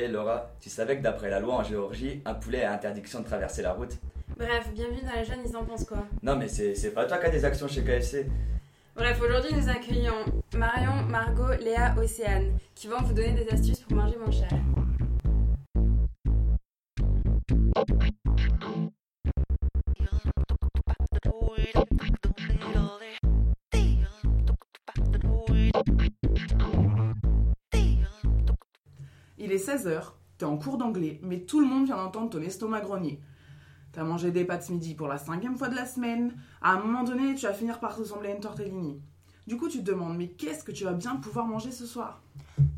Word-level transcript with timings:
Et 0.00 0.06
Laura, 0.06 0.52
tu 0.60 0.70
savais 0.70 0.96
que 0.96 1.02
d'après 1.02 1.28
la 1.28 1.40
loi 1.40 1.54
en 1.54 1.64
Géorgie, 1.64 2.22
un 2.24 2.34
poulet 2.34 2.62
a 2.62 2.72
interdiction 2.72 3.18
de 3.18 3.24
traverser 3.24 3.62
la 3.62 3.72
route 3.72 3.98
Bref, 4.36 4.70
bienvenue 4.72 5.00
dans 5.02 5.12
la 5.12 5.24
jeune, 5.24 5.40
ils 5.44 5.56
en 5.56 5.64
pensent 5.64 5.86
quoi 5.86 6.06
Non, 6.22 6.36
mais 6.36 6.46
c'est 6.46 6.76
c'est 6.76 6.92
pas 6.92 7.04
toi 7.04 7.18
qui 7.18 7.26
as 7.26 7.30
des 7.30 7.44
actions 7.44 7.66
chez 7.66 7.82
KFC. 7.82 8.28
Bref, 8.94 9.20
aujourd'hui 9.20 9.52
nous 9.56 9.68
accueillons 9.68 10.24
Marion, 10.56 11.02
Margot, 11.08 11.52
Léa, 11.60 11.96
Océane, 11.98 12.56
qui 12.76 12.86
vont 12.86 13.02
vous 13.02 13.12
donner 13.12 13.32
des 13.32 13.48
astuces 13.48 13.80
pour 13.80 13.96
manger 13.96 14.16
moins 14.18 14.30
cher. 14.30 14.50
Il 29.40 29.52
est 29.52 29.64
16h, 29.64 30.02
t'es 30.36 30.44
en 30.44 30.58
cours 30.58 30.78
d'anglais, 30.78 31.20
mais 31.22 31.40
tout 31.40 31.60
le 31.60 31.66
monde 31.66 31.86
vient 31.86 31.96
d'entendre 31.96 32.30
ton 32.30 32.42
estomac 32.42 32.80
grogner. 32.80 33.20
T'as 33.92 34.02
mangé 34.02 34.32
des 34.32 34.44
pâtes 34.44 34.64
ce 34.64 34.72
midi 34.72 34.94
pour 34.94 35.06
la 35.06 35.16
cinquième 35.16 35.56
fois 35.56 35.68
de 35.68 35.76
la 35.76 35.86
semaine. 35.86 36.32
À 36.60 36.72
un 36.72 36.80
moment 36.80 37.04
donné, 37.04 37.34
tu 37.36 37.46
vas 37.46 37.52
finir 37.52 37.78
par 37.78 37.96
ressembler 37.96 38.30
à 38.30 38.34
une 38.34 38.40
tortellini. 38.40 39.00
Du 39.46 39.56
coup, 39.56 39.68
tu 39.68 39.78
te 39.78 39.84
demandes, 39.84 40.16
mais 40.16 40.28
qu'est-ce 40.28 40.64
que 40.64 40.72
tu 40.72 40.84
vas 40.84 40.92
bien 40.92 41.16
pouvoir 41.16 41.46
manger 41.46 41.70
ce 41.70 41.86
soir? 41.86 42.20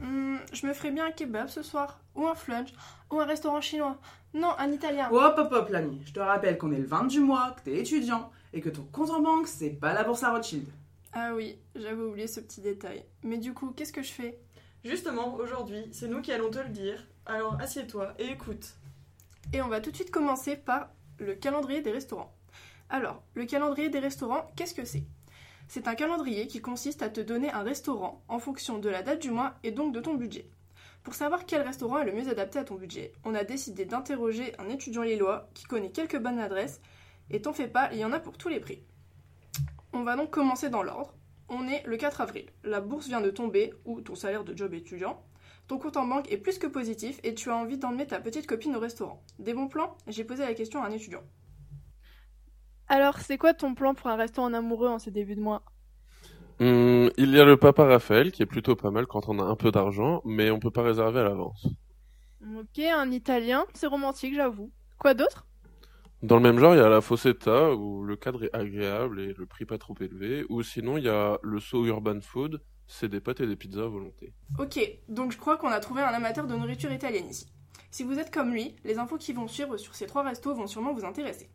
Hmm, 0.00 0.36
je 0.52 0.66
me 0.66 0.72
ferais 0.74 0.90
bien 0.90 1.06
un 1.06 1.10
kebab 1.10 1.48
ce 1.48 1.62
soir, 1.62 1.98
ou 2.14 2.26
un 2.26 2.34
flunch, 2.34 2.72
ou 3.10 3.18
un 3.18 3.24
restaurant 3.24 3.60
chinois. 3.62 3.98
Non, 4.34 4.54
un 4.58 4.70
italien. 4.70 5.08
Hop, 5.10 5.34
hop, 5.38 5.50
hop, 5.50 5.68
l'ami. 5.70 6.00
Je 6.04 6.12
te 6.12 6.20
rappelle 6.20 6.58
qu'on 6.58 6.72
est 6.72 6.78
le 6.78 6.86
20 6.86 7.04
du 7.06 7.20
mois, 7.20 7.56
que 7.56 7.62
t'es 7.62 7.78
étudiant, 7.78 8.30
et 8.52 8.60
que 8.60 8.68
ton 8.68 8.84
compte 8.92 9.10
en 9.10 9.20
banque, 9.20 9.48
c'est 9.48 9.70
pas 9.70 9.94
la 9.94 10.04
bourse 10.04 10.22
à 10.22 10.30
Rothschild. 10.30 10.68
Ah 11.12 11.32
oui, 11.34 11.56
j'avais 11.74 12.02
oublié 12.02 12.28
ce 12.28 12.38
petit 12.38 12.60
détail. 12.60 13.04
Mais 13.24 13.38
du 13.38 13.52
coup, 13.52 13.72
qu'est-ce 13.74 13.92
que 13.92 14.02
je 14.02 14.12
fais? 14.12 14.38
Justement, 14.84 15.34
aujourd'hui, 15.34 15.88
c'est 15.92 16.08
nous 16.08 16.22
qui 16.22 16.32
allons 16.32 16.50
te 16.50 16.58
le 16.58 16.70
dire. 16.70 17.06
Alors 17.26 17.60
assieds-toi 17.60 18.14
et 18.18 18.28
écoute. 18.28 18.76
Et 19.52 19.60
on 19.60 19.68
va 19.68 19.80
tout 19.80 19.90
de 19.90 19.96
suite 19.96 20.10
commencer 20.10 20.56
par 20.56 20.88
le 21.18 21.34
calendrier 21.34 21.82
des 21.82 21.90
restaurants. 21.90 22.34
Alors, 22.88 23.22
le 23.34 23.44
calendrier 23.44 23.90
des 23.90 23.98
restaurants, 23.98 24.50
qu'est-ce 24.56 24.74
que 24.74 24.84
c'est? 24.84 25.04
C'est 25.68 25.86
un 25.86 25.94
calendrier 25.94 26.46
qui 26.46 26.60
consiste 26.60 27.02
à 27.02 27.10
te 27.10 27.20
donner 27.20 27.52
un 27.52 27.62
restaurant 27.62 28.24
en 28.26 28.38
fonction 28.38 28.78
de 28.78 28.88
la 28.88 29.02
date 29.02 29.22
du 29.22 29.30
mois 29.30 29.54
et 29.62 29.70
donc 29.70 29.94
de 29.94 30.00
ton 30.00 30.14
budget. 30.14 30.48
Pour 31.02 31.14
savoir 31.14 31.46
quel 31.46 31.62
restaurant 31.62 31.98
est 31.98 32.04
le 32.04 32.12
mieux 32.12 32.28
adapté 32.28 32.58
à 32.58 32.64
ton 32.64 32.74
budget, 32.74 33.12
on 33.24 33.34
a 33.34 33.44
décidé 33.44 33.84
d'interroger 33.84 34.52
un 34.58 34.68
étudiant 34.68 35.02
lillois 35.02 35.48
qui 35.54 35.64
connaît 35.64 35.92
quelques 35.92 36.18
bonnes 36.18 36.40
adresses, 36.40 36.80
et 37.30 37.40
t'en 37.40 37.52
fais 37.52 37.68
pas, 37.68 37.90
il 37.92 37.98
y 37.98 38.04
en 38.04 38.12
a 38.12 38.18
pour 38.18 38.36
tous 38.36 38.48
les 38.48 38.60
prix. 38.60 38.82
On 39.92 40.02
va 40.02 40.16
donc 40.16 40.30
commencer 40.30 40.68
dans 40.68 40.82
l'ordre. 40.82 41.14
On 41.52 41.66
est 41.66 41.82
le 41.84 41.96
4 41.96 42.20
avril. 42.20 42.46
La 42.62 42.80
bourse 42.80 43.08
vient 43.08 43.20
de 43.20 43.30
tomber, 43.30 43.74
ou 43.84 44.00
ton 44.00 44.14
salaire 44.14 44.44
de 44.44 44.56
job 44.56 44.72
étudiant. 44.72 45.20
Ton 45.66 45.78
compte 45.78 45.96
en 45.96 46.06
banque 46.06 46.30
est 46.30 46.36
plus 46.38 46.58
que 46.58 46.68
positif 46.68 47.18
et 47.24 47.34
tu 47.34 47.50
as 47.50 47.56
envie 47.56 47.76
d'emmener 47.76 48.06
ta 48.06 48.20
petite 48.20 48.46
copine 48.46 48.76
au 48.76 48.80
restaurant. 48.80 49.20
Des 49.40 49.52
bons 49.52 49.66
plans? 49.66 49.96
J'ai 50.06 50.22
posé 50.22 50.44
la 50.44 50.54
question 50.54 50.80
à 50.80 50.86
un 50.86 50.92
étudiant. 50.92 51.22
Alors, 52.86 53.18
c'est 53.18 53.36
quoi 53.36 53.52
ton 53.52 53.74
plan 53.74 53.94
pour 53.94 54.08
un 54.08 54.16
restaurant 54.16 54.46
en 54.48 54.54
amoureux 54.54 54.88
en 54.88 55.00
ce 55.00 55.10
début 55.10 55.34
de 55.34 55.40
mois? 55.40 55.62
Hum, 56.60 57.10
il 57.16 57.30
y 57.34 57.40
a 57.40 57.44
le 57.44 57.56
Papa 57.56 57.84
Raphaël 57.84 58.30
qui 58.30 58.42
est 58.42 58.46
plutôt 58.46 58.76
pas 58.76 58.92
mal 58.92 59.06
quand 59.06 59.28
on 59.28 59.40
a 59.40 59.42
un 59.42 59.56
peu 59.56 59.72
d'argent, 59.72 60.22
mais 60.24 60.50
on 60.52 60.60
peut 60.60 60.70
pas 60.70 60.82
réserver 60.82 61.18
à 61.20 61.24
l'avance. 61.24 61.66
Ok, 62.42 62.78
un 62.78 63.10
italien, 63.10 63.66
c'est 63.74 63.86
romantique, 63.86 64.34
j'avoue. 64.34 64.70
Quoi 64.98 65.14
d'autre? 65.14 65.46
Dans 66.22 66.36
le 66.36 66.42
même 66.42 66.58
genre, 66.58 66.74
il 66.74 66.78
y 66.78 66.82
a 66.82 66.88
la 66.90 67.00
Fossetta 67.00 67.74
où 67.74 68.04
le 68.04 68.14
cadre 68.14 68.44
est 68.44 68.54
agréable 68.54 69.20
et 69.20 69.32
le 69.32 69.46
prix 69.46 69.64
pas 69.64 69.78
trop 69.78 69.94
élevé, 70.00 70.44
ou 70.50 70.62
sinon 70.62 70.98
il 70.98 71.04
y 71.04 71.08
a 71.08 71.38
le 71.42 71.58
So 71.60 71.86
Urban 71.86 72.20
Food, 72.20 72.60
c'est 72.86 73.08
des 73.08 73.20
pâtes 73.20 73.40
et 73.40 73.46
des 73.46 73.56
pizzas 73.56 73.84
à 73.84 73.88
volonté. 73.88 74.34
Ok, 74.58 74.78
donc 75.08 75.32
je 75.32 75.38
crois 75.38 75.56
qu'on 75.56 75.68
a 75.68 75.80
trouvé 75.80 76.02
un 76.02 76.08
amateur 76.08 76.46
de 76.46 76.54
nourriture 76.54 76.92
italienne 76.92 77.28
ici. 77.28 77.46
Si 77.90 78.04
vous 78.04 78.18
êtes 78.18 78.30
comme 78.30 78.52
lui, 78.52 78.76
les 78.84 78.98
infos 78.98 79.16
qui 79.16 79.32
vont 79.32 79.48
suivre 79.48 79.78
sur 79.78 79.94
ces 79.94 80.06
trois 80.06 80.22
restos 80.22 80.54
vont 80.54 80.66
sûrement 80.66 80.92
vous 80.92 81.06
intéresser. 81.06 81.48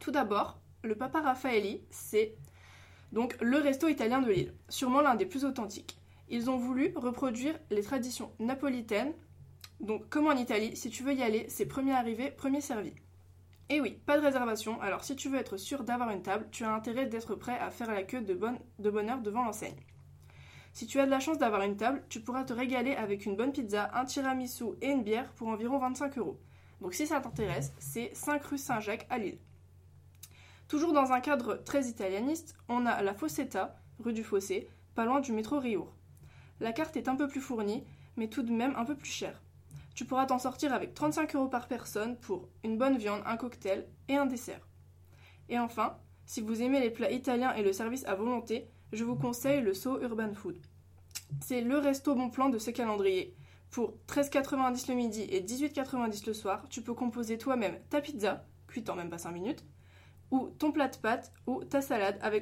Tout 0.00 0.10
d'abord, 0.10 0.60
le 0.82 0.96
Papa 0.96 1.20
Raffaelli, 1.20 1.82
c'est 1.90 2.34
donc 3.12 3.36
le 3.40 3.58
resto 3.58 3.86
italien 3.86 4.20
de 4.20 4.32
Lille, 4.32 4.54
sûrement 4.68 5.00
l'un 5.00 5.14
des 5.14 5.26
plus 5.26 5.44
authentiques. 5.44 5.96
Ils 6.28 6.50
ont 6.50 6.56
voulu 6.56 6.92
reproduire 6.96 7.56
les 7.70 7.82
traditions 7.82 8.32
napolitaines, 8.40 9.14
donc 9.78 10.08
comme 10.08 10.26
en 10.26 10.32
Italie, 10.32 10.74
si 10.74 10.90
tu 10.90 11.04
veux 11.04 11.14
y 11.14 11.22
aller, 11.22 11.46
c'est 11.48 11.66
premier 11.66 11.92
arrivé, 11.92 12.32
premier 12.32 12.60
servi. 12.60 12.92
Et 13.68 13.80
oui, 13.80 13.98
pas 14.06 14.16
de 14.16 14.24
réservation, 14.24 14.80
alors 14.80 15.02
si 15.02 15.16
tu 15.16 15.28
veux 15.28 15.38
être 15.38 15.56
sûr 15.56 15.82
d'avoir 15.82 16.10
une 16.10 16.22
table, 16.22 16.46
tu 16.52 16.62
as 16.62 16.72
intérêt 16.72 17.06
d'être 17.06 17.34
prêt 17.34 17.58
à 17.58 17.70
faire 17.70 17.90
la 17.90 18.04
queue 18.04 18.20
de 18.20 18.34
bonne, 18.34 18.60
de 18.78 18.90
bonne 18.90 19.10
heure 19.10 19.20
devant 19.20 19.42
l'enseigne. 19.42 19.74
Si 20.72 20.86
tu 20.86 21.00
as 21.00 21.06
de 21.06 21.10
la 21.10 21.18
chance 21.18 21.38
d'avoir 21.38 21.62
une 21.62 21.76
table, 21.76 22.04
tu 22.08 22.20
pourras 22.20 22.44
te 22.44 22.52
régaler 22.52 22.94
avec 22.94 23.26
une 23.26 23.34
bonne 23.34 23.52
pizza, 23.52 23.90
un 23.94 24.04
tiramisu 24.04 24.76
et 24.82 24.90
une 24.90 25.02
bière 25.02 25.32
pour 25.32 25.48
environ 25.48 25.78
25 25.78 26.18
euros. 26.18 26.38
Donc 26.80 26.94
si 26.94 27.06
ça 27.06 27.20
t'intéresse, 27.20 27.72
c'est 27.78 28.14
5 28.14 28.44
rue 28.44 28.58
Saint-Jacques 28.58 29.06
à 29.10 29.18
Lille. 29.18 29.38
Toujours 30.68 30.92
dans 30.92 31.12
un 31.12 31.20
cadre 31.20 31.54
très 31.64 31.86
italianiste, 31.86 32.56
on 32.68 32.86
a 32.86 33.02
la 33.02 33.14
Fossetta, 33.14 33.80
rue 33.98 34.12
du 34.12 34.22
Fossé, 34.22 34.68
pas 34.94 35.06
loin 35.06 35.20
du 35.20 35.32
métro 35.32 35.58
Riour. 35.58 35.92
La 36.60 36.72
carte 36.72 36.96
est 36.96 37.08
un 37.08 37.16
peu 37.16 37.26
plus 37.26 37.40
fournie, 37.40 37.84
mais 38.16 38.28
tout 38.28 38.42
de 38.42 38.52
même 38.52 38.74
un 38.76 38.84
peu 38.84 38.94
plus 38.94 39.10
chère. 39.10 39.40
Tu 39.96 40.04
pourras 40.04 40.26
t'en 40.26 40.38
sortir 40.38 40.74
avec 40.74 40.92
35 40.92 41.34
euros 41.34 41.48
par 41.48 41.68
personne 41.68 42.18
pour 42.18 42.50
une 42.62 42.76
bonne 42.76 42.98
viande, 42.98 43.22
un 43.24 43.38
cocktail 43.38 43.88
et 44.08 44.16
un 44.16 44.26
dessert. 44.26 44.68
Et 45.48 45.58
enfin, 45.58 45.96
si 46.26 46.42
vous 46.42 46.60
aimez 46.60 46.80
les 46.80 46.90
plats 46.90 47.10
italiens 47.10 47.54
et 47.54 47.62
le 47.62 47.72
service 47.72 48.04
à 48.04 48.14
volonté, 48.14 48.68
je 48.92 49.04
vous 49.04 49.16
conseille 49.16 49.62
le 49.62 49.72
So 49.72 49.98
Urban 50.02 50.34
Food. 50.34 50.58
C'est 51.40 51.62
le 51.62 51.78
resto 51.78 52.14
bon 52.14 52.28
plan 52.28 52.50
de 52.50 52.58
ce 52.58 52.70
calendrier. 52.70 53.34
Pour 53.70 53.94
13,90 54.08 54.90
le 54.90 54.96
midi 54.96 55.22
et 55.22 55.40
18,90 55.40 56.26
le 56.26 56.34
soir, 56.34 56.68
tu 56.68 56.82
peux 56.82 56.94
composer 56.94 57.38
toi-même 57.38 57.78
ta 57.88 58.02
pizza, 58.02 58.44
cuite 58.68 58.90
en 58.90 58.96
même 58.96 59.08
pas 59.08 59.16
5 59.16 59.32
minutes, 59.32 59.64
ou 60.30 60.50
ton 60.58 60.72
plat 60.72 60.88
de 60.88 60.96
pâtes 60.98 61.32
ou 61.46 61.64
ta 61.64 61.80
salade 61.80 62.18
avec 62.20 62.34